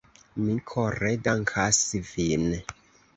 [0.43, 2.47] Mi kore dankas vin.